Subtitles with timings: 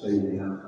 [0.00, 0.67] 所以，你看。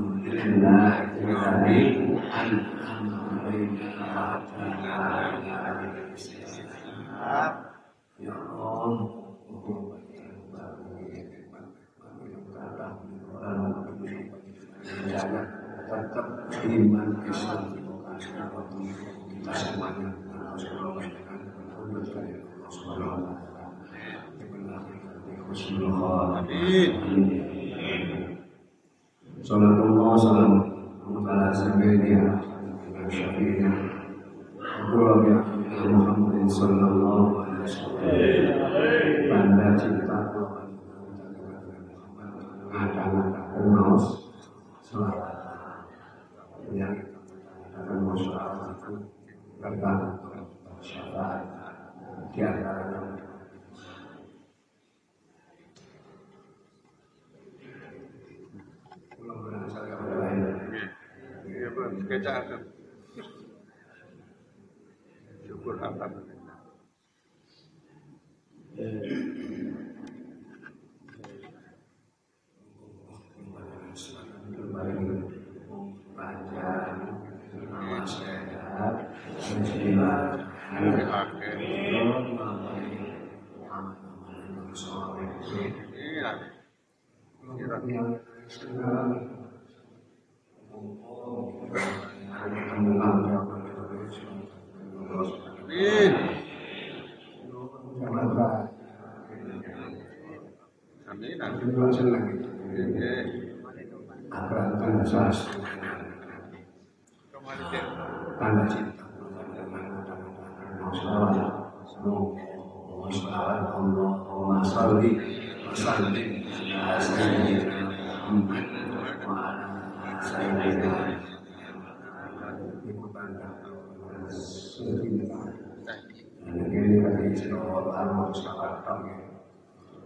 [127.33, 129.11] جل وعلا المتشعر قوي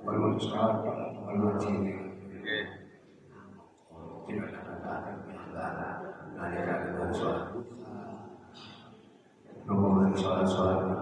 [0.05, 0.71] والمتشعر
[1.27, 2.05] والمتين
[6.39, 7.47] ذلك المنصور
[9.69, 10.95] ربما انصار صار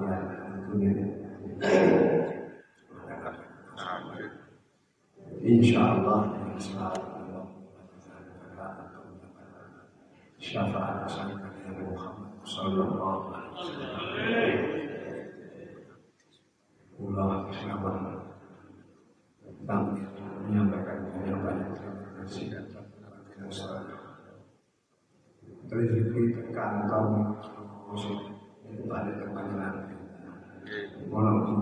[5.45, 6.33] إن شاء الله
[10.39, 11.51] شفع سيدنا
[11.91, 14.72] محمد صلى الله عليه وسلم
[17.03, 18.23] ulama Singapura
[19.43, 19.83] tentang
[20.47, 21.67] menyampaikan jawaban
[22.23, 22.63] singkat
[25.67, 26.23] terjadi
[26.55, 27.03] kantor
[27.91, 28.19] musik
[28.71, 29.95] itu ada tempat nanti
[31.11, 31.59] walaupun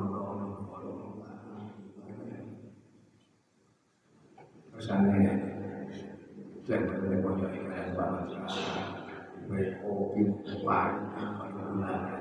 [4.77, 5.33] pesannya
[6.69, 8.25] dan berdebat dengan banget
[9.49, 10.21] baik kopi
[10.61, 12.20] wine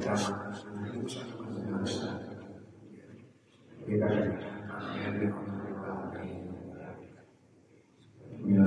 [0.00, 0.48] bersama
[3.84, 4.08] kita
[8.40, 8.64] Bila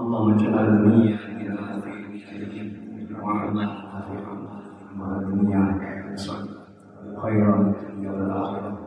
[0.00, 1.56] اللهم اجعل اجعلني إلى
[2.30, 2.68] خيرهم
[3.22, 4.48] وعملنا في اعمالهم
[5.00, 5.82] وعلمني عنك
[7.22, 8.79] خيرا في الاخره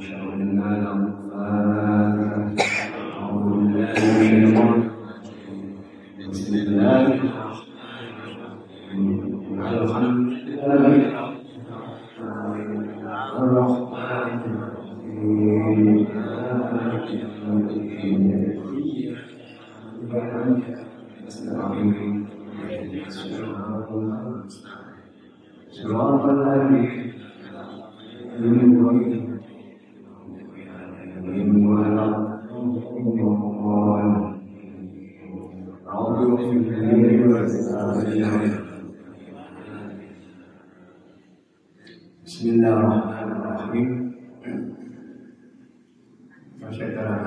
[0.00, 0.65] shall in the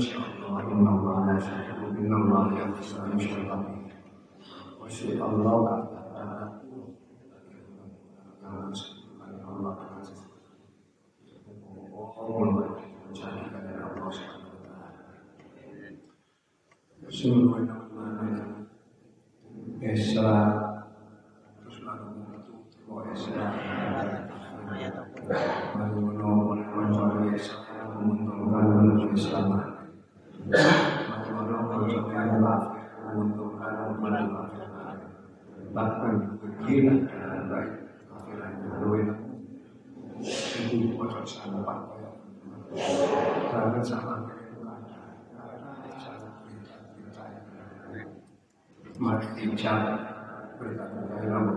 [0.00, 0.16] Inna
[0.88, 1.20] Allah
[12.16, 12.80] Allah
[13.10, 15.04] mencari kepada Allah Subhanahu wa taala.
[17.04, 18.72] Bismillahirrahmanirrahim.
[19.84, 20.36] Isra
[21.60, 22.54] terus lalu itu
[22.88, 23.46] oh Isra
[25.76, 29.44] Manuno mencari Isra menguntungkan menuju Islam
[31.28, 32.58] Manuno mencari Allah
[33.04, 34.60] menguntungkan menuju
[35.70, 36.14] bahkan
[36.66, 37.70] gila dan baik
[38.10, 38.52] akhirat
[38.82, 39.06] luwih
[40.20, 41.78] itu pojok sana pak
[43.50, 44.14] karena sama
[49.00, 49.94] mari bicara
[50.58, 51.56] berkata dalam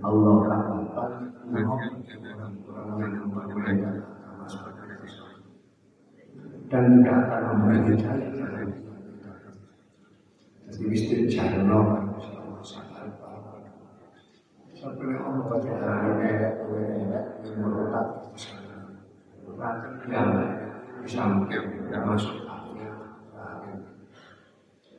[0.00, 1.20] Allah katakan
[6.72, 8.72] dan memberi jalan
[10.72, 11.68] jadi mesti jalan
[14.72, 15.72] sampai Allah baca
[16.18, 18.06] kayak gue yang merutak
[20.08, 20.30] yang
[21.02, 22.34] bisa mungkin tidak masuk.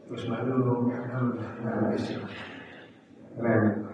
[0.07, 0.87] Terus baru
[3.33, 3.92] rem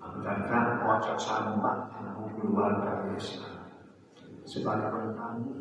[0.00, 3.68] Darda ojo sampai aku keluar dari Islam.
[4.48, 5.52] Sebaliknya kamu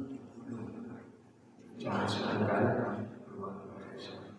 [1.75, 4.31] jangan sekali-kali kamu keluar dari Islam.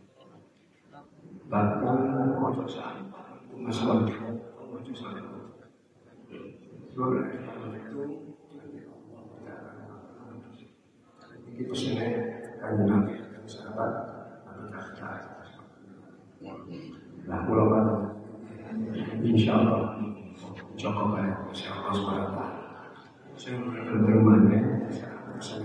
[1.52, 1.98] Bahkan
[2.40, 3.30] ojo sampai
[3.60, 4.00] Muslim
[4.56, 5.24] ojo sampai.
[6.90, 7.10] Sebab
[7.76, 8.02] itu
[11.60, 12.20] itu sebenarnya
[12.56, 13.14] kan Nabi
[13.44, 13.92] sahabat
[14.48, 15.08] Abu Darda.
[17.28, 18.09] Nah, pulau mana?
[19.20, 20.00] Insya Allah,
[20.80, 22.40] Joko balik, insya Allah SWT.
[23.36, 24.34] Saya berterima
[25.40, 25.64] saya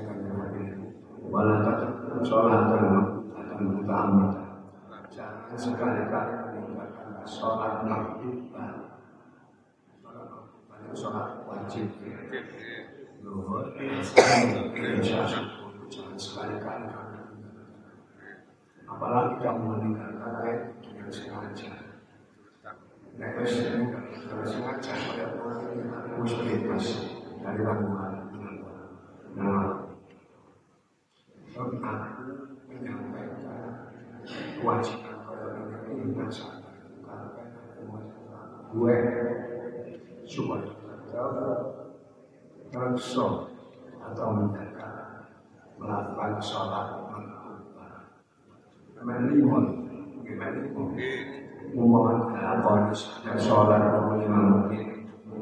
[1.25, 1.79] Walau tak
[2.24, 4.31] sholat atau mutamat,
[5.09, 8.51] jangan sekali-kali meninggalkan sholat maghrib.
[10.95, 11.88] Sholat wajib,
[13.19, 15.27] zuhur, isya,
[15.89, 16.88] jangan sekali-kali
[18.85, 21.85] apalagi kamu meninggalkan dengan sengaja.
[23.15, 25.25] Kalau sengaja pada
[26.15, 26.86] harus bebas
[27.39, 28.13] dari ramuan.
[29.39, 29.88] Nah,
[31.55, 31.75] aku
[32.67, 33.39] menyampaikan
[34.60, 35.15] kewajiban
[35.95, 36.60] ini masa
[38.75, 38.98] gue
[40.27, 40.75] supaya
[42.67, 43.48] terso
[44.03, 44.89] atau menjaga
[45.79, 46.88] melakukan sholat
[49.00, 49.65] melimun
[50.27, 51.00] melimun
[51.74, 52.93] memohon lakon
[53.39, 53.81] sholat
[54.19, 54.86] lima menit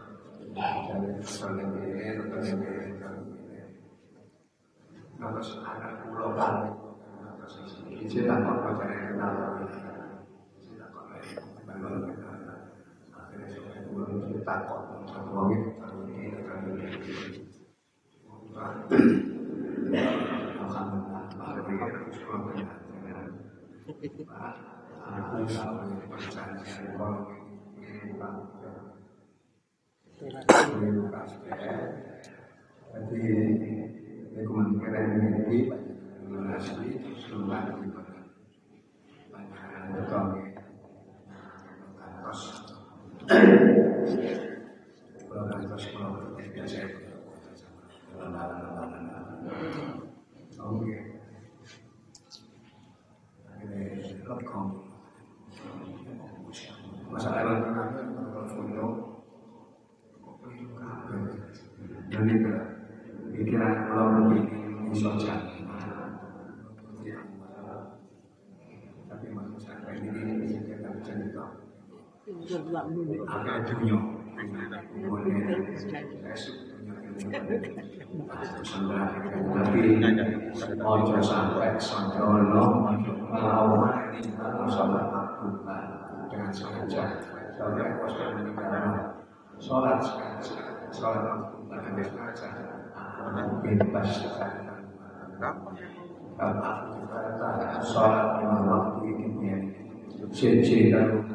[0.51, 2.11] Terus anak ini
[6.35, 6.81] Pak
[30.21, 30.37] jadi
[34.45, 35.73] kementerian ini
[39.33, 39.89] banyak kantos
[45.25, 46.85] kalau kantos kalau biasa
[50.61, 50.97] oke
[53.57, 54.05] ini
[54.45, 54.85] com
[57.09, 57.57] masalah
[58.53, 59.11] foto
[62.11, 62.51] dan itu
[63.31, 65.63] pikiran kalau begini bisa jadi
[69.07, 71.45] tapi manusia kayak ini bisa kita cerita
[72.51, 73.23] Uang dulu.
[81.31, 82.19] sampai sholat
[86.27, 89.15] dengan meninggalkan
[89.61, 90.01] sholat
[93.63, 94.09] bebas
[98.67, 98.99] waktu
[100.31, 101.30] cincin dan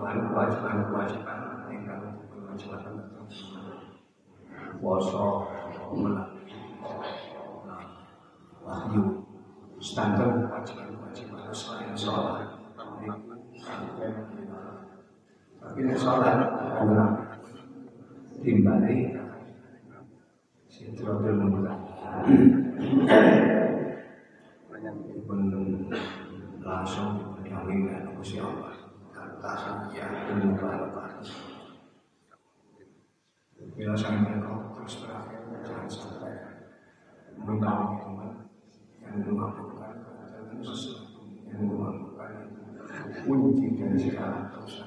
[0.00, 2.94] kewajiban kewajiban kewajiban.
[4.80, 5.22] Puasa
[8.66, 9.02] wahyu.
[9.80, 11.40] Standar kewajiban kewajiban.
[11.56, 12.56] Selain sholat
[15.56, 16.36] tapi ini sholat
[18.44, 18.96] timbali
[25.26, 25.40] pun
[26.62, 28.75] langsung dikawinkan Gusti Allah
[29.94, 31.22] ya penyembah lepas
[33.78, 33.94] bila
[34.74, 36.34] terus berakhir jangan sampai
[39.06, 40.02] yang memabukkan
[40.50, 42.50] dan sesuatu yang memabukkan
[43.22, 44.82] kunci dari segala dan.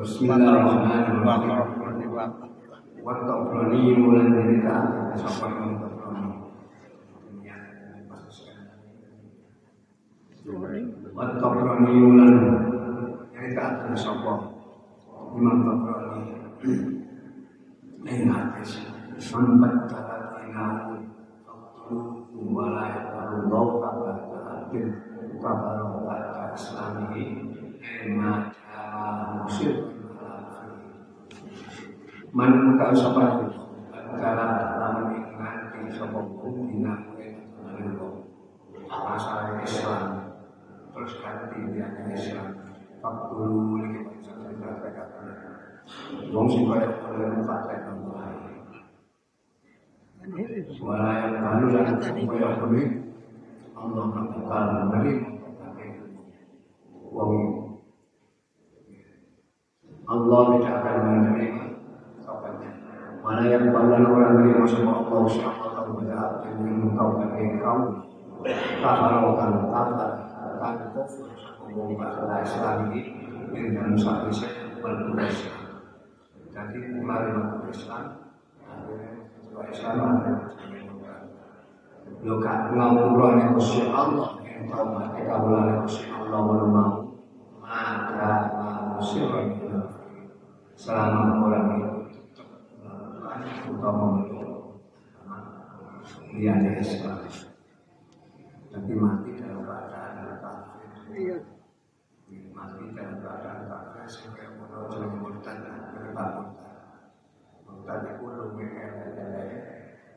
[0.00, 2.59] Bismillahirrahmanirrahim.
[3.00, 4.76] Waktu berani mulai dari kita
[5.16, 6.28] sampai waktu berani.
[11.16, 12.28] Waktu berani mulai
[13.32, 13.64] dari kita
[13.96, 14.36] sampai
[15.30, 16.22] Imam Tabrani.
[18.00, 18.90] Ini hadis.
[19.20, 20.96] Mampat talat inahu
[21.44, 21.96] Faktu
[22.40, 24.88] walaya Arullah Kabar Ta'adil
[25.36, 25.76] Kabar
[26.08, 27.24] Ta'adil Islamihi
[27.84, 28.48] Hema
[32.30, 32.78] Man
[38.90, 40.02] Masalah Islam.
[40.90, 42.48] Terus ganti dia Islam.
[43.00, 45.24] Lagi bangsa kita katakan
[46.30, 47.78] Wong sing kaya oleh pakai
[50.84, 52.82] Walaya kalu lan kaya kuwi
[53.72, 55.28] Allah bakal menerima.
[57.08, 57.32] Wong
[60.04, 61.59] Allah tidak akan menerima.
[63.30, 67.30] Mana yang badan orang menerima semua Allah Subhanahu wa taala dengan taubat
[67.62, 67.82] kaum
[68.82, 70.10] kafarokan kafar
[70.58, 71.30] kan kufur
[71.70, 73.22] membaca Islam ini
[73.54, 74.34] dengan satu
[74.82, 75.54] berbeda
[76.50, 78.04] Jadi mulai masuk Islam,
[79.46, 80.34] setelah Islam ada
[82.26, 87.14] Lo ngapura nih Gusti Allah yang tahu mati nih Gusti Allah mau.
[87.62, 89.30] Maka manusia
[90.74, 91.89] selama orang itu
[96.30, 97.20] dia ada Islam
[98.70, 101.36] tapi mati dalam keadaan kafir Iya.
[102.54, 106.48] mati dalam keadaan kafir sehingga menuju murtad dari bangun
[107.66, 108.68] murtad itu lebih
[109.18, 109.58] dari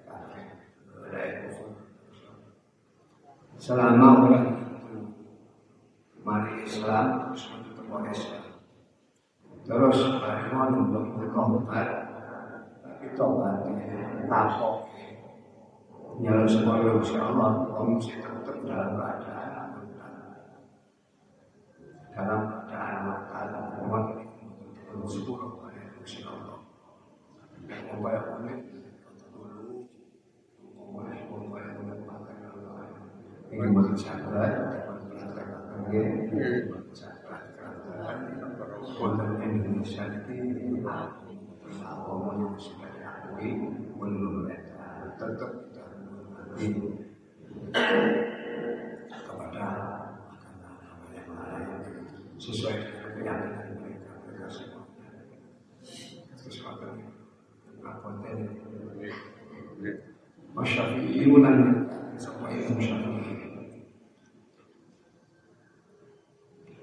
[0.06, 0.46] kafir
[1.10, 1.70] dari kufur
[3.58, 4.98] selama orang itu
[6.22, 8.44] mari Islam terus menutup Islam
[9.66, 12.12] terus mari mau belum bertobat
[13.04, 14.00] tapi tobatnya
[14.32, 14.88] tapok
[16.24, 17.68] nyala semua Insya Allah.
[17.76, 19.70] Kamu mesti tetap dalam keadaan
[22.16, 23.52] dalam keadaan murtad
[23.84, 26.63] umat ini sepuluh pada Insya Allah.
[27.68, 28.60] Dan upaya unik
[29.36, 29.84] dulu.
[31.28, 32.88] Upaya unik makan Allah
[33.52, 37.52] ini buat sahabat dapat melaksanakan ini buat sahabat
[38.96, 40.80] konten Indonesia ini
[41.82, 43.50] apa yang sudah diakui
[43.98, 44.52] belum
[45.18, 45.52] tetap
[46.60, 46.92] ini
[49.24, 49.68] kepada
[51.13, 51.70] yang lain
[52.38, 52.76] sesuai
[53.18, 54.84] dengan keyakinan mereka mereka semua
[56.38, 58.38] sesuatu yang konten
[60.54, 63.34] Masyafi'iyunan sama ilmu syafi'i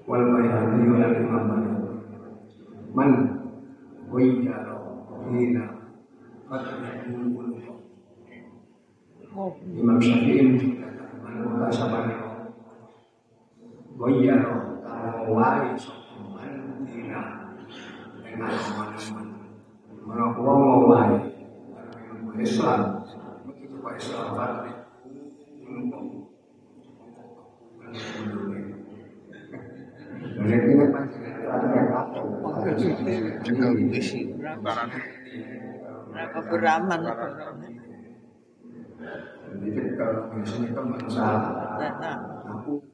[0.03, 1.47] wal bayani wal imam
[2.91, 3.11] man
[4.11, 4.75] wayyara
[5.31, 5.63] hina
[6.51, 7.55] fatrihul
[9.31, 12.03] Oh, Imam Syafi'i mengutas sama
[13.95, 17.55] Goyaro Tawai Sokuman Dina
[18.19, 19.31] Dengan teman-teman
[22.43, 23.00] Islam
[23.81, 24.73] Begitu Pak Islam Fatri
[30.31, 30.61] Dan
[33.73, 33.93] ini
[34.37, 34.89] kan Barang
[36.11, 36.99] mereka beraman.
[39.51, 41.81] Jadi kalau sini kan masalah
[42.45, 42.85] aku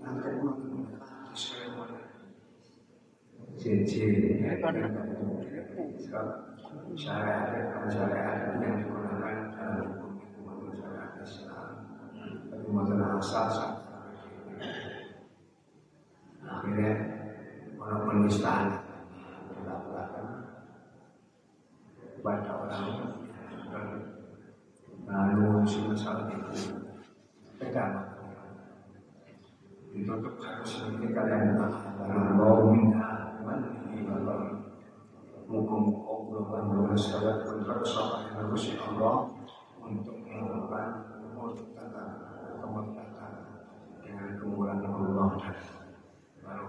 [0.00, 0.56] nanti mau
[3.60, 4.10] cincin
[6.96, 9.36] syariat syariat yang digunakan
[9.86, 11.72] hukum syariat Islam
[12.50, 13.56] tapi masalah asas
[16.42, 16.92] akhirnya
[17.76, 18.66] orang penistaan
[19.50, 20.08] dilakukan
[22.16, 22.86] kepada orang.
[25.02, 26.78] Lalu si masalah itu
[27.58, 28.14] pegang.
[29.92, 31.58] Ditutup harus ini kalian
[32.38, 34.62] mau minta mandi kalau
[35.50, 39.28] muka-muka belum belum sahabat pun terus sama dengan Gusti Allah
[39.84, 40.88] untuk melakukan
[41.36, 41.81] murtatan
[42.72, 43.32] kemurtatan
[44.00, 45.28] dengan kemurahan Allah
[46.40, 46.68] baru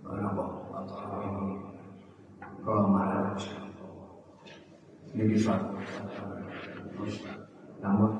[0.00, 0.44] baru apa?
[0.80, 1.56] Atau ini?
[2.64, 3.36] Kalau marah
[5.12, 5.52] ini bisa.
[7.78, 8.10] Namun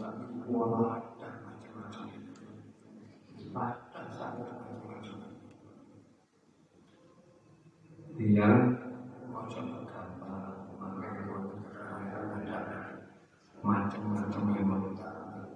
[0.45, 2.07] kuat dan macam-macam.
[3.49, 5.19] Bahkan sangat macam-macam.
[8.19, 8.51] Dia
[9.31, 10.43] macam gambar
[10.75, 11.39] Maka itu
[12.51, 12.99] ada
[13.63, 15.47] Macam-macam yang mengutara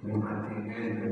[0.00, 1.11] Ini artinya juga ingin kafir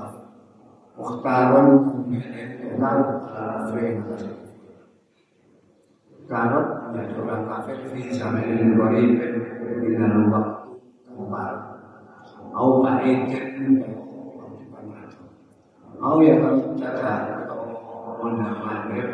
[1.01, 1.65] mukallaf
[2.61, 3.97] Mukhtaron
[6.31, 9.03] Karot menjadi orang kafir Di zaman ini waktu
[11.11, 11.53] Kembar
[12.53, 13.81] Au ba'ikin
[16.01, 19.09] Au ya kalau cara Atau Maghrib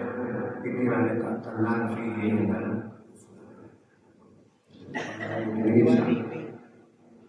[0.61, 2.65] Pikiran dekat tenang Fihi dan
[5.37, 5.85] Ini.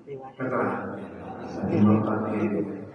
[0.09, 0.97] Keterangan.
[1.69, 2.88] Mekah ini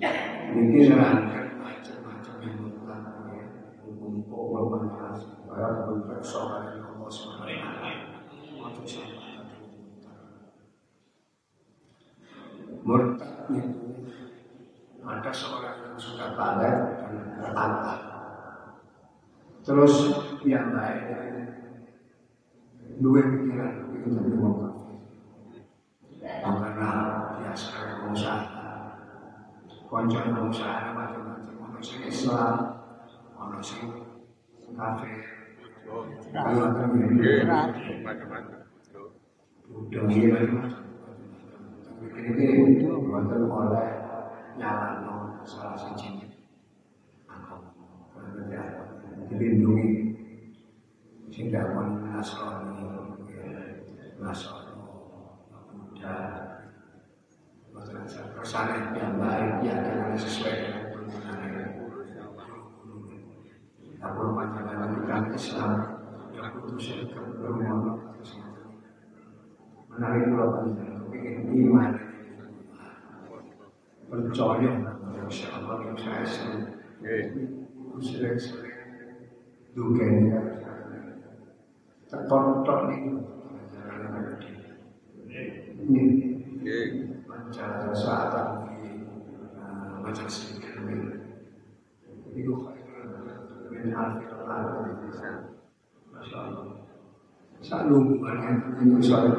[0.00, 3.00] Niki nerangkan macam-macam yang mutlak
[3.36, 3.44] ya.
[3.84, 5.20] Hukum pokok manfaat.
[5.44, 7.84] Kaya berperso kaya Allah SWT.
[8.56, 8.86] Untuk
[12.80, 13.76] Murtad itu
[15.04, 17.94] ada seorang yang suka balet dan bertata.
[19.60, 19.94] Terus
[20.48, 21.44] yang lain
[23.00, 24.72] dua pikiran itu tapi mau
[26.40, 26.90] karena
[27.36, 28.49] biasa pengusaha
[29.90, 32.78] konco pengusaha macam-macam ono sing Islam
[33.34, 33.90] ono sing
[34.78, 35.18] kafir
[36.30, 36.94] macam-macam.
[38.06, 38.58] macam-macam
[42.00, 43.90] tapi ini buatan oleh
[44.54, 46.22] nyalano salah siji
[49.26, 49.88] dilindungi
[51.34, 52.86] sing dakon nasrani
[54.22, 54.70] nasrani
[55.70, 56.49] Buddha
[58.10, 61.38] Kersane yang baik ya dengan sesuai dengan permintaan
[64.00, 65.72] Aku panjangan kita Islam.
[66.30, 68.00] Yang putus keberumahan
[69.90, 70.56] menarik panjangan
[71.12, 71.36] ingin
[71.68, 71.92] iman
[74.08, 74.72] percaya
[75.26, 76.64] insya Allah yang saya sering.
[79.70, 80.34] Duga ini
[82.10, 83.22] tertonton ini.
[85.80, 86.04] Ini
[87.50, 88.30] Mencari saat
[90.06, 90.86] macam sedikit
[92.30, 92.54] itu
[93.74, 94.94] min alfil alamin
[96.14, 96.78] Masya Allah
[97.58, 98.54] Selalu bukan
[98.86, 99.34] itu soal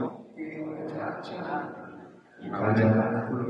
[2.36, 3.47] Kerajaan aku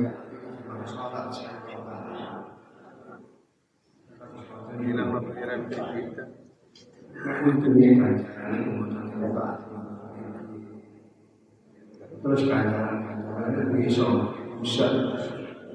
[14.62, 15.18] ya Sholat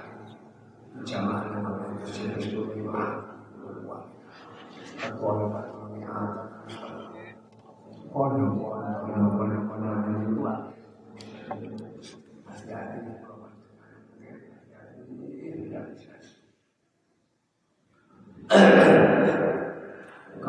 [1.03, 3.03] jamaah yang berjaya itu lima
[5.11, 5.45] Kono
[8.11, 8.39] kono
[9.03, 9.89] kono kono kono
[10.21, 10.39] itu
[12.47, 13.21] masih ada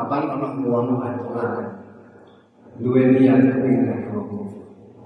[0.02, 1.78] Kapan kalau uang aturan
[2.82, 4.50] dua niat kepingin dari wong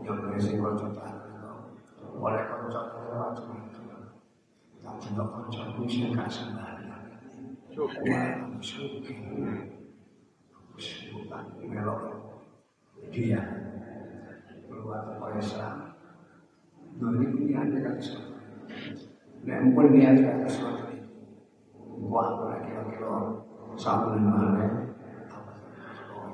[0.09, 1.20] yang berisi koncotan
[2.16, 3.85] oleh koncotan macam-macam
[4.80, 7.04] tak coba koncotan sih gak sembahyang.
[7.76, 9.12] Wah, suki
[11.12, 12.00] bukan melok
[13.12, 13.44] dia.
[14.64, 15.92] Keluar dari Islam
[16.96, 18.32] dulu ini niat kan Islam
[19.44, 20.88] Nek pun niat kan Islam
[22.09, 23.44] Wah, lagi kira
[23.76, 24.86] sabulan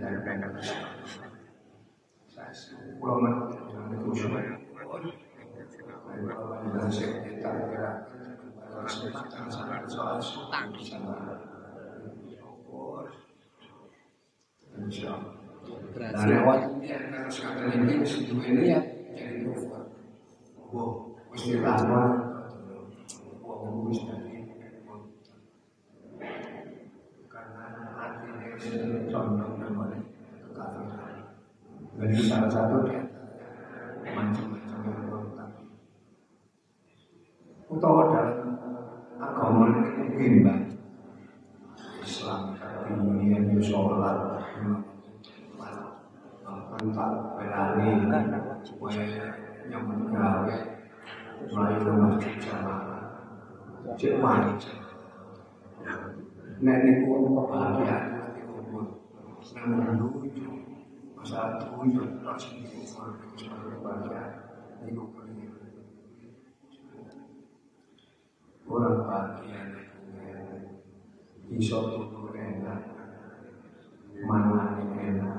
[0.00, 0.24] Menit
[3.52, 4.40] Jangan itu semua
[16.00, 16.16] Dan
[17.76, 17.94] ini
[18.40, 18.80] ini ya
[19.12, 19.44] Jadi
[20.72, 21.10] Wow
[21.60, 22.02] lama
[27.30, 30.00] Karena hati ini sendiri condong namanya
[30.40, 31.16] Kekafiran
[32.00, 32.88] Dan itu salah satu.
[34.00, 35.48] Macam-macam yang berontak
[37.68, 38.56] Utawa dalam
[39.20, 39.68] agama
[40.16, 40.64] bimbang
[42.00, 44.16] Islam di dunia ini sholat
[46.48, 48.00] Mantap berani
[49.68, 50.56] yang mengawe
[51.44, 53.04] Melayu masjid jamaah
[53.94, 54.80] Cik wajib
[56.64, 58.84] Nek niku kebahagiaan hati kubur
[61.20, 64.32] Senang menuju Masa tujuh Rasul kubur Sebagai kebahagiaan
[64.88, 65.52] Niku kuliah
[68.64, 69.60] Orang bahagia
[71.52, 72.80] Iso tubuh enak
[74.24, 75.38] Mana enak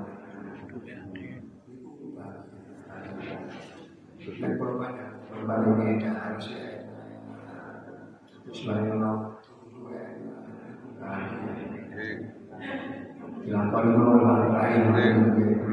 [4.22, 6.86] Nek kalau pada Berbalik ini harus ya
[8.54, 9.18] Sebagai Allah
[11.92, 12.42] Nggih.
[13.42, 14.82] Dilakukan orang lain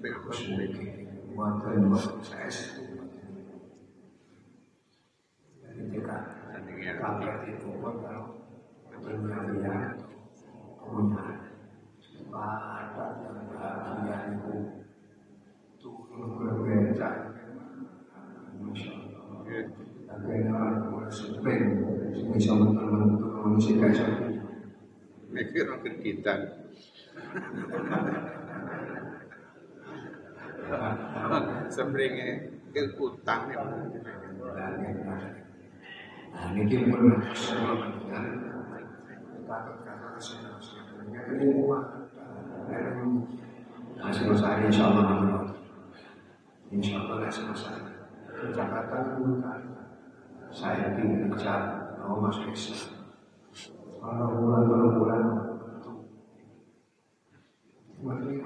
[0.00, 0.36] kebahagiaan Ya, Pak.
[0.40, 0.72] Ambil
[1.30, 2.82] Wonten wonten saya itu
[5.70, 6.16] ketika
[6.50, 6.92] Tandingnya.
[6.98, 8.42] kaget itu pun kalau
[9.00, 9.94] dunia
[10.82, 11.22] punya
[12.28, 14.54] pada dan bahagia itu
[15.78, 17.10] turun berbeda
[18.60, 19.62] Masya Allah Ya.
[20.10, 21.62] Bagaimana orang sepeng
[22.34, 24.10] bisa menentukan manusia kayak
[25.30, 26.34] Mikir orang kita.
[31.74, 32.28] Sebenarnya
[32.70, 33.62] ke utang ya.
[36.30, 37.18] Nah, ini pun.
[43.98, 45.50] Nah, selesai insya Allah.
[46.70, 47.76] Insya Allah selesai.
[48.54, 49.60] Jakarta bukan.
[50.50, 51.60] Saya tinggal kejar
[52.02, 53.06] mau masuk Islam.
[54.00, 55.22] Kalau bulan kalau bulan
[55.76, 55.92] itu
[58.00, 58.40] Mari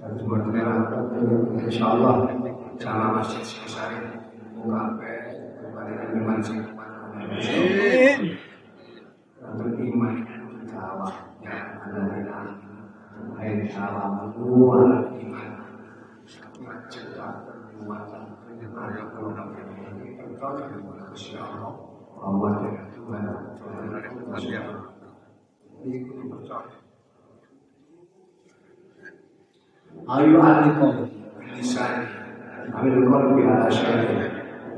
[0.00, 0.66] dan sebenarnya
[1.60, 2.24] insya Allah
[2.80, 4.16] sama masjid selesai
[4.56, 5.28] mengapai
[5.60, 6.56] kepada iman sih.
[9.60, 10.14] Beriman
[10.64, 12.56] jawab yang ada di dalam
[13.36, 15.48] ayat jawab luar iman.
[16.60, 18.24] Mencegah perbuatan
[18.72, 20.16] ada program ini.
[20.16, 21.12] Terkait dengan
[21.44, 21.72] Allah
[22.20, 23.24] bahwa dengan Tuhan
[23.56, 24.64] Tuhan itu percaya
[29.90, 31.10] Ayu alikum
[31.54, 32.06] lisan
[32.70, 33.66] Amil qalbi ala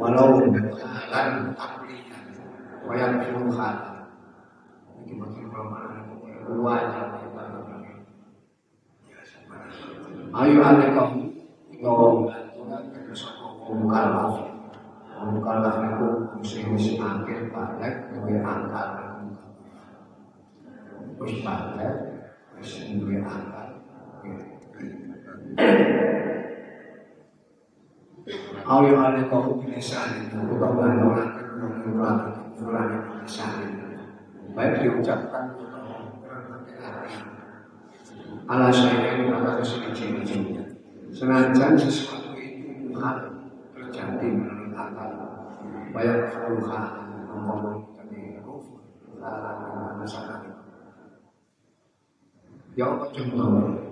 [0.01, 0.40] Walau
[1.12, 2.25] lan akliyan
[2.85, 3.77] Wa hal
[10.33, 11.11] Ini alikum
[11.81, 12.16] Ngomong
[13.68, 14.33] Mukallaf
[15.29, 16.09] Mukallaf itu
[16.40, 18.88] Mesti-mesti akhir balik Dua angkat
[21.20, 21.92] Terus balik
[22.57, 23.72] Mesti dua angkat
[28.62, 31.31] Awi ale kau lisan itu orang orang
[32.62, 32.88] orang
[33.21, 33.53] lisan
[34.57, 35.57] baik diucapkan
[38.49, 39.93] ala saya ini kata sesuatu
[41.12, 43.45] senajan sesuatu itu hal
[43.77, 45.11] terjadi menurut akal
[45.93, 46.33] banyak
[47.29, 48.81] ngomong tadi kufur
[49.21, 50.41] larang masalah
[52.73, 53.91] ya apa contoh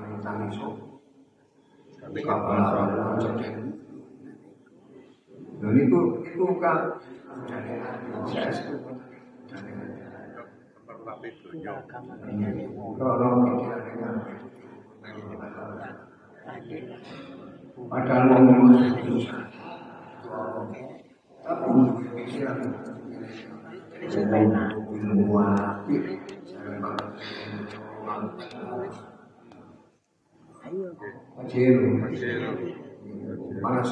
[0.21, 0.57] kami tangis
[2.01, 2.19] Tapi
[3.21, 3.49] jadi
[5.61, 6.97] dan itu itu kan
[7.45, 7.77] dari
[8.25, 8.49] saya
[9.45, 9.73] dari
[11.05, 13.13] Tapi kalau
[17.89, 18.93] padahal ngomong itu
[22.17, 22.57] pikiran.
[30.71, 31.99] Paciro.
[33.59, 33.91] panas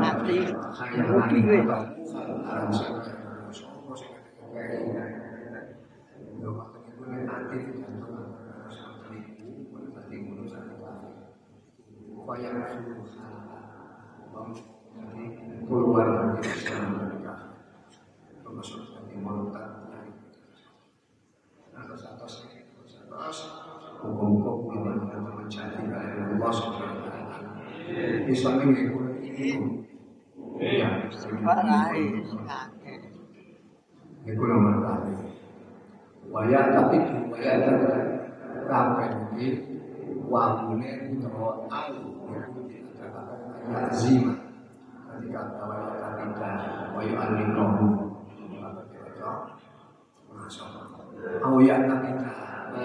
[0.00, 0.38] Mati.
[1.04, 1.40] Rugi
[15.62, 17.34] gue mereka
[18.42, 19.82] termasuk dari murtad
[21.72, 22.32] atas atas
[23.12, 23.38] atas
[24.00, 27.38] hukum-hukum yang menjadi dari Allah Subhanahu wa taala
[28.32, 28.82] Islam ini
[30.62, 30.88] ya
[31.42, 32.02] Parai.
[32.22, 33.00] Kakek.
[34.22, 35.12] itu nomor kali
[36.30, 37.86] waya tapi waya tapi
[38.70, 39.48] kabeh iki
[40.30, 41.90] wabune utawa al
[43.72, 44.34] lazima.
[45.12, 46.50] Ketika waya ketika
[46.94, 47.86] waya alikohu
[50.32, 50.86] masya Allah
[51.42, 52.30] au ya'lamina
[52.70, 52.82] ma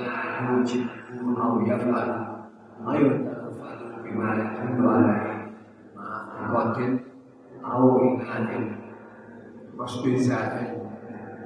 [0.58, 2.18] yujibu au yaf'alu
[2.84, 5.37] ma yutafalu bima yahmlu alaihi
[6.48, 7.04] ma qatin
[7.60, 8.80] au inatin
[9.76, 10.80] wasbizatin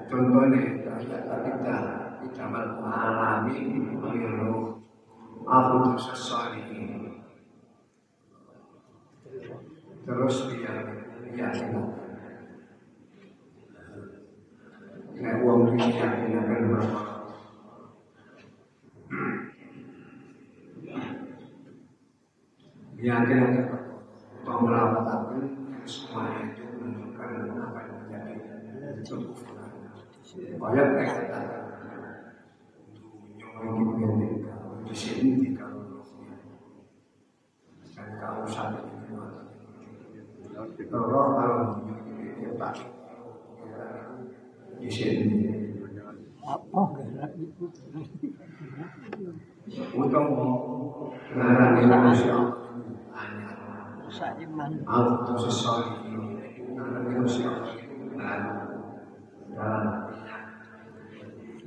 [0.05, 0.93] contohnya kita
[1.41, 1.75] kita
[2.21, 3.57] kita mengalami
[3.97, 4.77] mengeluh
[5.49, 6.61] aku tuh sesali
[10.05, 10.73] terus dia
[11.33, 11.97] yakin
[15.21, 17.01] Nek uang ini yakin akan berapa
[22.97, 23.81] Yakin akan berapa
[24.61, 25.41] Melawatakan
[25.89, 28.33] semua itu menunjukkan apa yang menjadi
[29.01, 29.73] kekufuran
[30.31, 31.39] Banyak kata
[33.61, 34.09] Dunia
[34.87, 36.01] di sini kalau
[37.93, 38.81] dan kalau satu
[40.89, 41.77] roh kalau
[42.41, 42.69] kita
[44.81, 45.45] di sini.
[46.41, 46.81] Apa?
[46.97, 47.69] Gerak itu?
[49.93, 50.25] untuk
[51.31, 52.35] manusia
[53.13, 53.49] hanya
[54.11, 54.71] Saiman.
[54.83, 55.87] auto sesuai
[56.67, 57.51] mengarani manusia
[58.19, 58.41] dan
[59.55, 60.00] dalam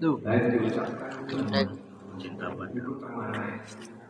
[0.05, 0.21] Tuh.
[0.21, 1.09] baik diucapkan
[1.49, 1.65] Cek.
[2.21, 4.05] Cinta itu termanai termasuk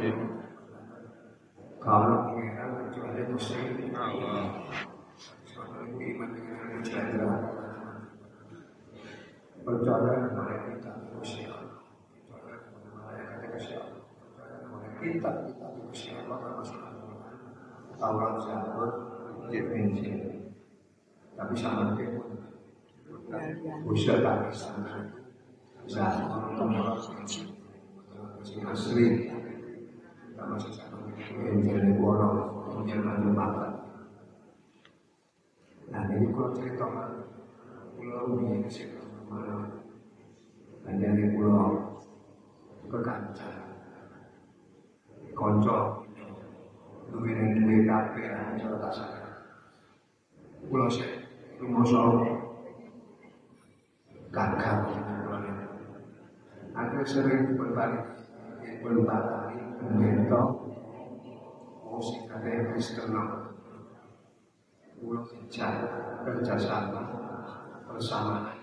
[0.00, 0.26] itu
[1.80, 3.22] kalau kepada
[10.70, 10.92] kita
[21.40, 22.36] tapi sama dia pun
[23.88, 25.19] bisa tak sana
[28.70, 29.06] asli
[30.36, 30.56] sama
[35.90, 36.86] Nah ini kalau cerita
[37.98, 38.70] pulau ini
[40.86, 41.98] dari pulau
[50.70, 51.26] pulau sih
[51.58, 52.22] rumoso
[54.30, 55.09] gagal
[56.70, 58.04] Akhirnya sering berbalik
[58.80, 60.48] berbalik mengentok
[61.84, 63.28] musik ada yang eksternal
[65.00, 65.74] pulau kejar
[66.24, 67.02] kerjasama
[67.88, 68.54] bersama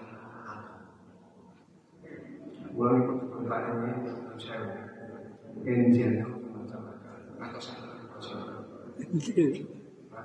[2.72, 3.74] pulau itu berbalik
[4.38, 4.86] saya
[5.58, 6.82] macam-macam
[7.42, 8.22] atau salah atau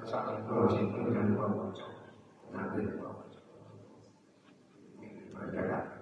[0.07, 1.87] salah proses dan pembaca
[2.53, 3.41] nanti pembaca
[5.33, 6.02] mereka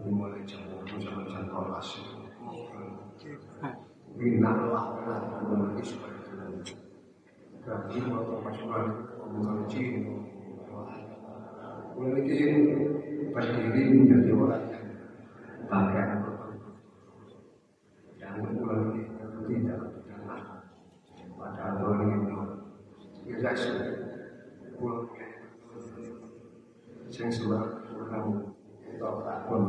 [0.08, 1.90] mulai jam jam jam kelas
[4.18, 4.86] bina lah
[5.48, 6.76] mulai seperti itu
[7.68, 8.86] Berarti waktu pasukan
[9.68, 10.16] Cina
[12.00, 12.64] Mulai ini
[13.36, 14.88] berdiri menjadi orang yang
[15.68, 16.04] bangga
[18.16, 19.04] Jangan mulai
[19.52, 20.64] tidak jangan
[21.36, 22.24] pada orang
[23.28, 23.88] itu Sudah
[24.76, 25.08] mulai
[27.08, 28.52] Yang sudah pulang
[28.84, 29.62] Kita tak pun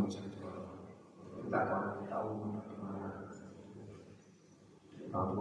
[1.46, 1.60] Kita
[2.10, 3.08] tahu bagaimana
[5.14, 5.38] Tahu.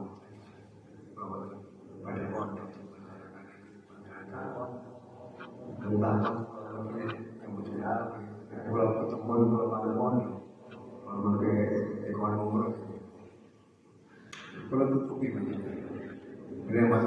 [1.18, 1.38] Bahwa
[2.06, 2.70] pada pondok
[5.78, 6.20] tentang
[7.42, 8.02] kemudian
[8.70, 10.32] kalau ketemu kalau pada pondok
[11.04, 11.58] berbagai
[12.12, 12.64] ekonomi.
[14.68, 15.78] Kalau tutupi begini
[16.68, 17.07] dia masuk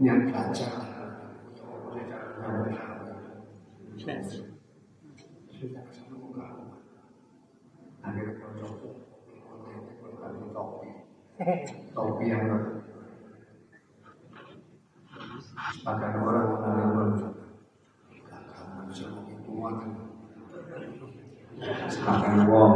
[0.00, 0.32] yang
[15.80, 17.20] sebagian orang mengalami
[18.28, 19.76] karena bisa mungkin kuat
[21.88, 22.74] sebagian wong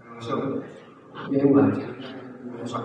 [0.00, 0.40] termasuk
[1.28, 1.90] dia wajib
[2.56, 2.84] rusak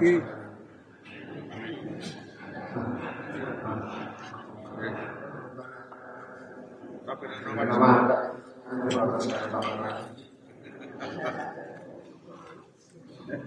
[0.00, 0.16] bapak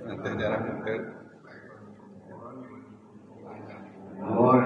[0.05, 1.01] nanti mungkin.
[4.23, 4.61] Oh,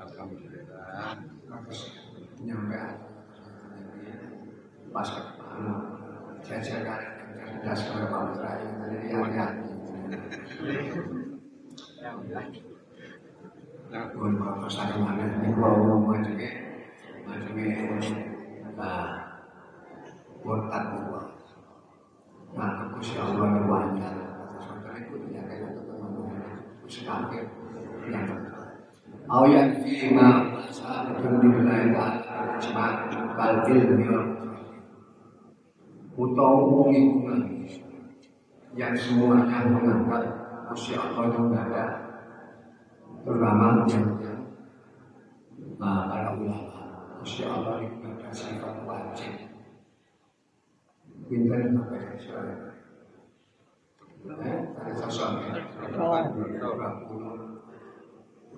[0.00, 1.16] Alhamdulillah.
[2.40, 2.80] nyampe
[4.92, 5.10] pas
[5.52, 5.72] anu
[6.62, 7.00] saya
[38.80, 40.24] yang semuanya mengangkat
[40.72, 41.84] usia Allah yang ada
[43.20, 44.08] terutama yang
[45.76, 46.88] nah, para ulama
[47.20, 49.36] usia Allah itu ada sifat wajib
[51.28, 52.56] pinter apa ya soalnya
[54.40, 55.44] eh ada sosok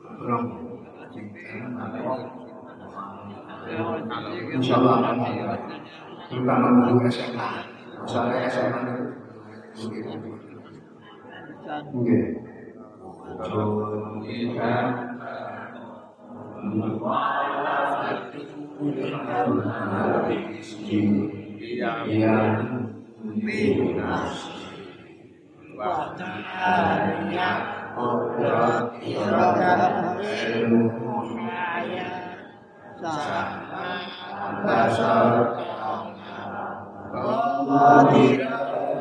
[0.02, 0.44] Belum.
[4.50, 5.54] Insya Allah akan ada.
[6.26, 7.50] Terutama guru SMA.
[8.02, 9.21] Misalnya SMA
[9.72, 10.32] begitu.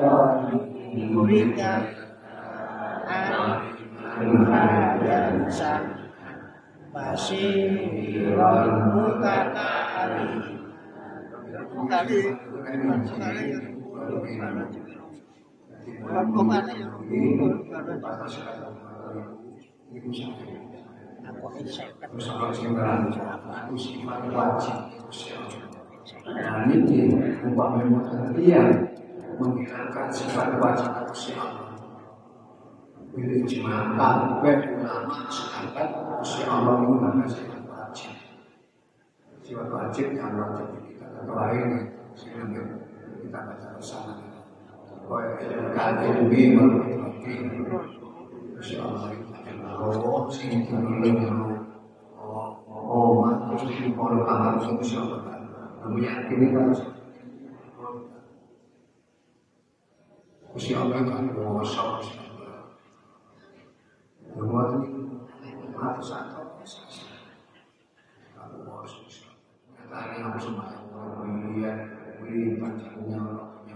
[0.02, 1.86] Muridnya
[4.18, 5.94] Anhayan Sang
[6.90, 10.26] Basiron Mukatari
[11.70, 12.34] Mukatari
[12.74, 13.46] Mukatari
[21.22, 22.18] Aku insek aku
[23.78, 24.78] sifat wajib
[29.42, 31.74] menghilangkan sifat wajib atau siapa
[33.12, 35.88] Itu cuma kabeh ulama sedangkan
[36.22, 38.14] usia Allah menggunakan sifat wajib
[39.42, 41.70] Sifat wajib yang wajib kita atau lain
[42.14, 42.62] sehingga
[43.20, 44.14] kita baca bersama
[45.10, 45.20] Wa
[45.76, 47.34] kalian bi berarti
[48.62, 49.32] Usia Allah itu
[49.82, 51.58] Oh, sing itu dulu
[52.22, 53.26] Oh, oh,
[53.58, 54.62] terus di pondok kamar
[60.52, 60.60] Kamu yakin kan?
[60.60, 62.04] Kusi Allah kan kuasa
[64.32, 65.16] Semua itu
[65.82, 66.44] atau satu.
[68.36, 69.32] Kalau kuasa
[69.92, 70.88] Katanya aku sembahyang
[71.52, 71.78] Wilian,
[72.24, 73.76] wilian panjangnya Allahnya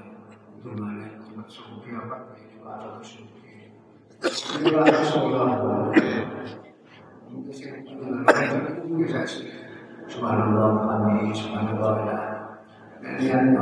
[0.59, 3.71] Itu mana cuma sufi apa Itu ada sufi
[4.59, 5.03] Itu ada
[9.23, 9.63] sufi
[10.05, 12.17] Subhanallah, kami subhanallah ya.
[13.01, 13.57] Dan yang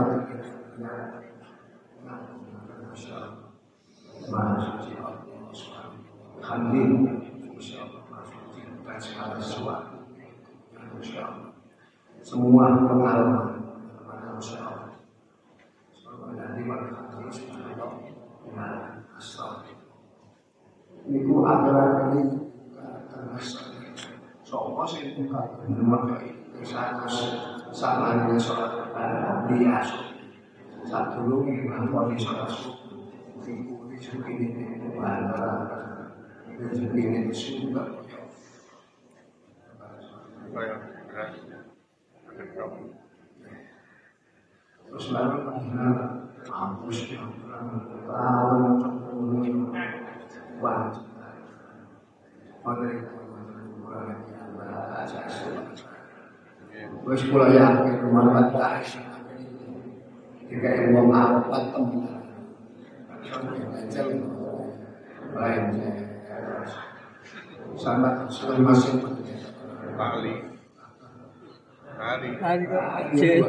[4.29, 4.93] Maha suci
[11.17, 11.49] Allah.
[12.21, 13.65] Semua pengalaman
[21.03, 21.97] Ini adalah
[26.63, 27.09] satu
[27.73, 28.71] sama dengan sholat
[29.49, 30.13] biasa
[30.85, 32.82] saat dulu memang wali sholat
[33.51, 35.51] ini itu bandara
[36.47, 37.87] itu ini itu sudah
[40.53, 41.33] Kayak beras.
[42.29, 42.93] Ada kamu.
[44.85, 45.87] terus lalu karena
[46.45, 47.33] hapus yang
[48.05, 50.13] tahun sepuluh mereka
[57.03, 58.85] Wes kula yakin rumah batai
[60.45, 61.57] jika yang mau apa
[63.23, 64.19] temen
[65.33, 65.63] lain
[67.79, 68.27] sama
[69.93, 70.33] Kali.
[71.93, 72.29] Kali.
[72.41, 73.39] Hari ke Aceh.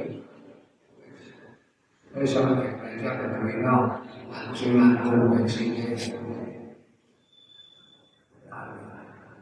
[2.14, 5.98] Saya sama gereja ke terminal, langsung nganggur bensinnya.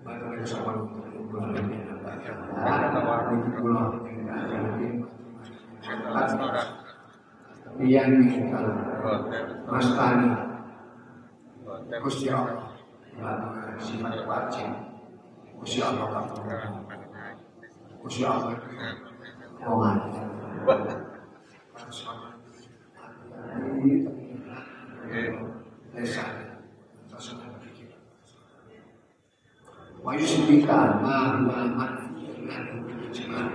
[0.03, 0.73] Batu itu sama
[1.29, 1.53] bulan
[7.81, 8.67] Iya nih, Hotel.
[9.65, 10.29] Mas Tani.
[12.03, 12.69] Gusti Allah,
[13.81, 14.69] sifat wajib.
[15.63, 16.09] Gusti Allah,
[18.03, 18.53] Gusti Allah,
[19.63, 19.97] Oman.
[25.97, 26.25] Iya.
[30.03, 32.11] Wa yusbika ma Muhammad
[33.13, 33.55] Terus dengan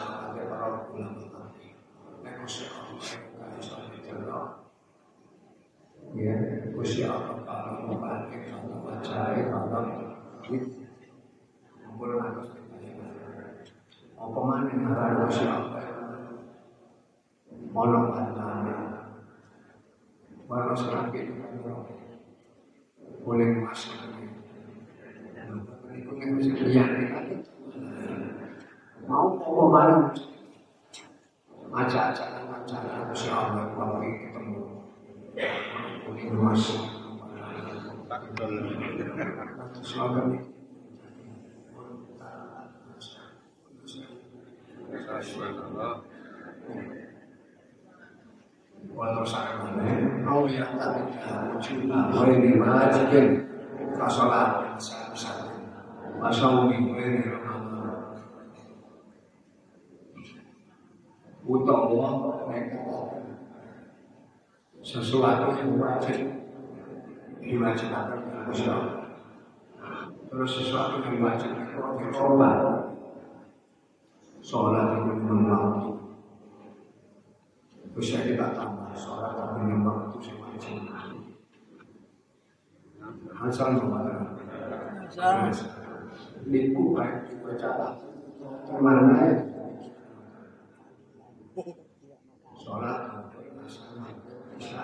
[94.61, 94.83] Isya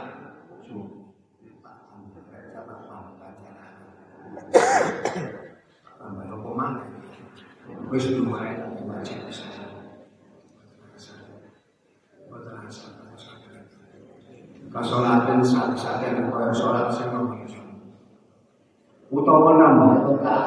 [0.65, 1.13] subuh
[5.97, 6.82] tambah apa mana?
[7.93, 9.69] Wis lumayan wajib saja.
[14.67, 17.13] Kasolatan saat-saat yang kaya sholat sing
[19.07, 20.43] utawa nambah total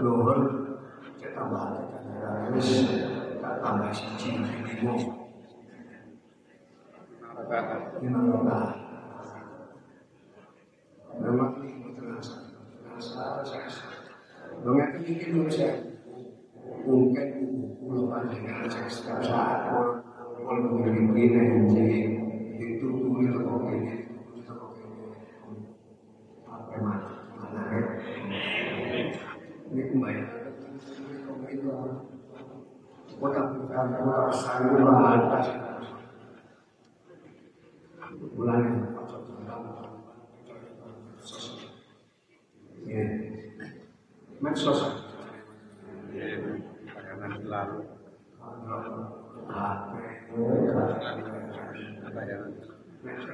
[0.00, 0.38] luhur
[1.20, 1.76] cek tambah
[2.56, 2.88] wis
[3.44, 4.96] tak tambah siji limo
[8.00, 8.64] lima total
[11.18, 12.36] memang ini terasa
[12.80, 13.86] terasa terasa
[14.58, 15.70] Dengan ini Indonesia
[16.88, 17.28] mungkin
[17.84, 19.68] pulau panjang cek setiap saat
[21.26, 21.98] kalau begini begini
[22.48, 23.58] jadi itu tuh itu kok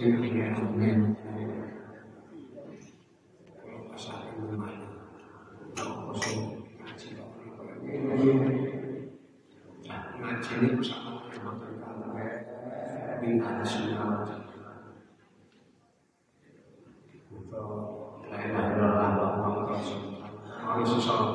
[0.00, 0.88] Dengan saya kata Di
[1.36, 2.00] sini saya ingin mungkin
[3.60, 4.72] kalau pasal rumah
[5.76, 7.20] kalau kosong ngaji
[10.16, 11.60] ngaji ini bersama dengan
[12.00, 12.48] terkait
[13.20, 14.24] dengan semua
[17.28, 19.76] untuk lain adalah bahwa
[20.48, 21.28] kalau sesuatu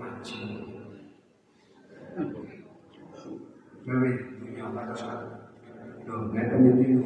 [0.00, 0.38] ngaji
[3.82, 4.10] Gawe
[4.54, 5.50] yang pada saat
[5.98, 7.02] itu, mereka ini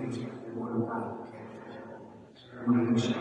[0.57, 1.03] menggunakan
[2.68, 3.20] manusia.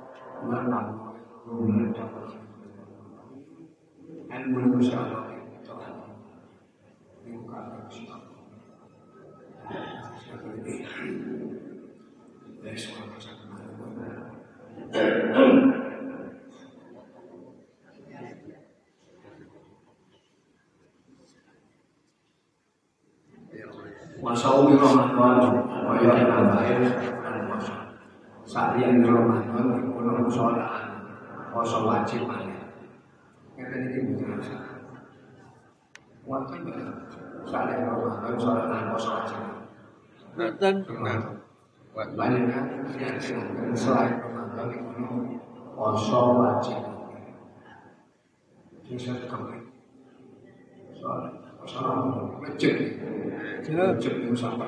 [0.45, 0.87] menang.
[7.21, 7.65] Itu bukan
[10.21, 10.73] seperti
[12.61, 12.93] Yesus
[24.21, 27.20] Wasaumi Ramadan Kaya nambahin dan poso
[28.51, 30.99] Saat yang Ramadan Kulo sholat
[31.55, 32.67] Poso wajib mana
[33.55, 34.43] Kita ini bukan
[36.27, 36.59] Wajib
[37.47, 39.39] Saat yang Ramadan dan poso wajib.
[40.35, 40.75] Wajib.
[41.95, 42.65] Banyak kan?
[42.99, 43.15] Yang
[43.71, 44.67] Selain Ramadan
[45.71, 46.79] Poso wajib.
[48.83, 49.63] Bisa kembali
[50.99, 51.79] Sholat Poso
[52.43, 52.75] wajib
[53.63, 54.67] Wajib itu sampai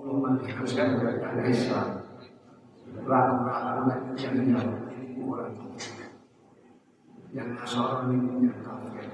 [0.00, 1.88] untuk memanfaatkan mereka Islam
[3.04, 4.64] ragu-ragu yang
[5.20, 5.52] orang
[7.36, 9.04] yang Nasrani yang kafir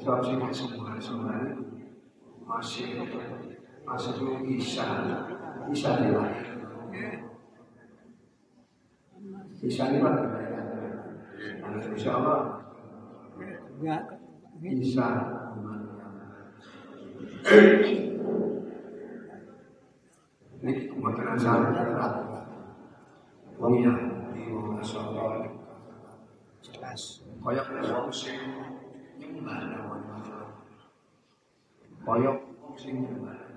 [0.00, 1.36] Soalnya semua
[2.48, 3.04] masih
[3.84, 4.12] masih
[4.48, 4.88] bisa
[5.68, 6.00] bisa
[9.60, 10.48] bisa dilahirkan
[11.92, 12.69] Insya Allah
[13.80, 13.96] Ya.
[14.60, 15.08] bisa
[20.60, 22.14] ini kebetulan saya berat
[23.56, 23.96] wong yang
[24.36, 24.52] di
[24.84, 25.16] asal
[26.60, 27.24] Jelas.
[27.40, 28.36] koyok wong sing
[29.16, 30.04] nyembah lawan
[32.04, 33.48] koyok wong sing nyembah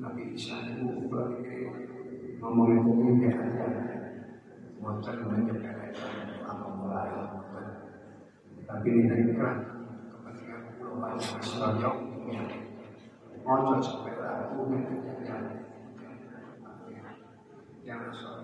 [0.00, 1.68] Nabi Isa itu berarti
[2.40, 3.34] ngomongin ya
[4.84, 5.96] Wonten menyebabkan
[6.44, 7.08] apa mulai
[8.64, 8.88] tapi
[9.36, 9.58] keran
[10.08, 11.14] kepentingan global
[11.60, 11.92] ragu
[12.32, 12.48] yang
[17.84, 18.40] yang soal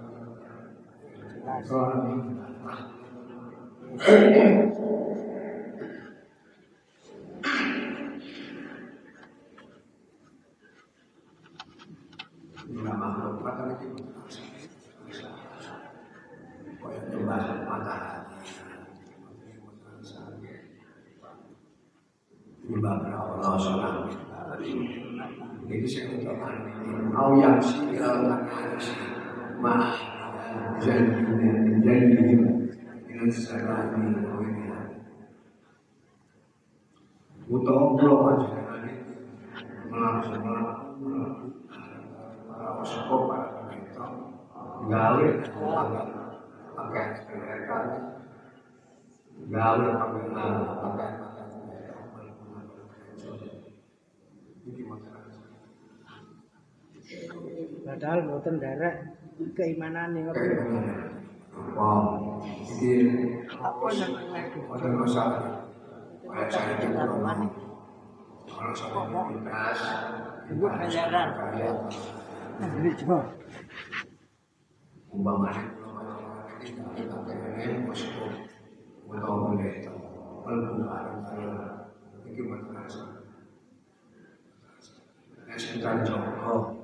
[3.90, 4.44] Ini.
[12.70, 13.88] Makhluk kata itu
[16.80, 18.20] Kayak tumbas matahari
[25.70, 26.54] Ini saya ucapkan
[27.10, 28.46] Au yang silakan
[29.58, 29.98] Mah
[30.78, 31.18] Jadi
[31.82, 32.38] Jadi
[33.10, 34.30] Dengan segala ini
[37.50, 38.92] utawa kula panjenengane
[39.90, 41.50] melangsung melakukan
[42.46, 43.50] para sepuh para
[44.86, 45.26] gawe
[46.78, 47.06] pakai
[50.78, 51.19] pakai
[54.70, 55.26] Iki masalah.
[57.82, 58.94] Padahal boten derek
[59.58, 61.10] keimanan yang gimana?
[61.74, 62.38] Wow,
[62.78, 64.12] ini apa yang
[64.70, 65.42] ada masalah.
[66.22, 69.80] Kayak saya itu kalau saya pintas,
[70.54, 71.70] Ibu kaya,
[72.60, 73.18] Beli coba.
[75.10, 75.64] umpamanya
[76.62, 78.14] kita pengen masuk
[79.10, 79.90] untuk pendeta,
[80.46, 81.18] pelbukaan
[82.30, 82.86] itu masalah.
[82.86, 83.19] Saya
[85.56, 86.76] Sentral Joko,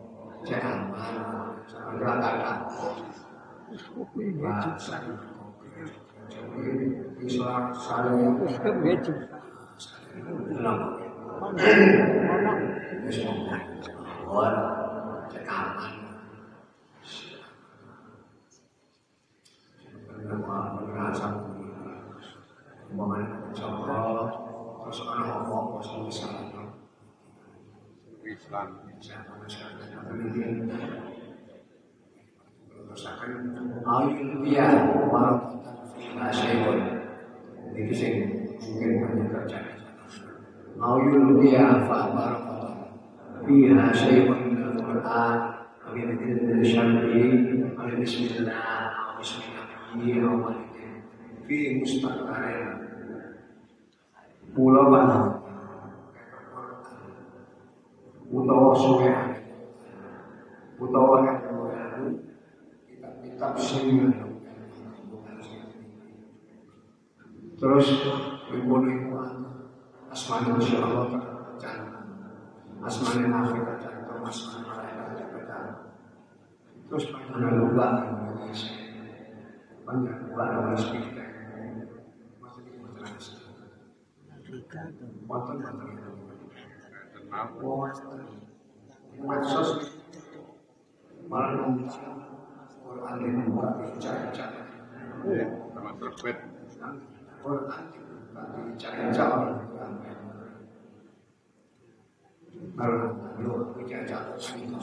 [0.42, 2.52] Cek Amal, Sandra Kata,
[4.42, 5.30] Bahasa Joko,
[7.20, 9.18] Bisa saling Saling
[10.56, 10.88] Nama
[13.06, 13.30] Bisa
[15.30, 16.05] Cek Amal,
[35.06, 35.36] Walau
[36.16, 36.80] asyikun
[37.76, 38.12] itu sih
[38.56, 39.72] mungkin banyak terjadi
[40.80, 42.88] ayu dia fa barakah
[43.44, 45.34] fiha syai'un min al-Qur'an
[45.84, 47.28] aw min al-syar'i
[47.76, 49.64] aw bismillah aw bismillah
[50.40, 51.04] walidin
[51.44, 51.84] fi
[54.56, 55.35] pulau mana
[58.30, 59.10] utawa suwe
[60.82, 61.16] utawa
[62.86, 64.10] kitab-kitab sing
[67.56, 67.88] terus
[68.52, 69.16] ibu ibu
[70.10, 71.06] asmane Masya Allah
[71.56, 71.88] jangan
[72.82, 75.06] asmane nafik jangan asmane malaikat
[75.46, 75.74] jangan
[76.90, 77.04] terus
[77.34, 78.74] lupa Indonesia
[79.86, 81.26] banyak lupa nama speaker
[82.42, 85.10] masih tuh.
[85.26, 86.15] Wonten wonten
[89.16, 89.70] Medsos
[91.26, 92.06] malah membuka
[92.86, 94.62] Quran ini membuka bicara-bicara
[95.74, 96.36] Termasuk bed.
[97.42, 99.38] Quran dibuka bicara-bicara
[102.76, 103.12] kalau
[103.42, 104.76] lu itu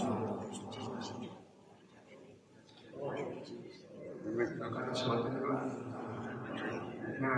[7.21, 7.37] nah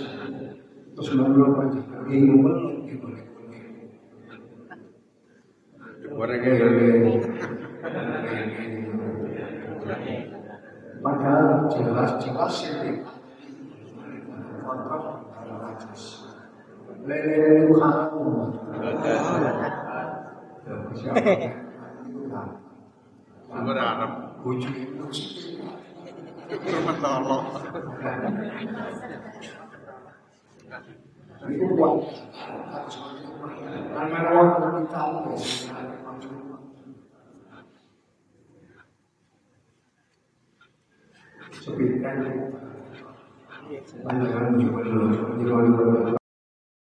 [6.11, 6.45] Goreng
[11.01, 13.01] Padahal jelas-jelas ini
[14.61, 15.01] kontrak
[15.33, 16.03] kalau najis.
[17.09, 18.53] Lele itu haram.
[23.49, 24.11] Sumber Arab.
[24.45, 25.05] Bujuk itu
[30.71, 31.11] tolong.
[31.51, 32.05] itu buat
[33.91, 34.51] karena orang
[44.55, 46.20] kita